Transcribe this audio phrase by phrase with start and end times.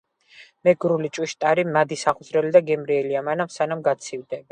[0.67, 4.41] მეგრული ჭვიშტარი მადისაღმძვრელი და გემრიელია მანამ, სანამ გაცივდება.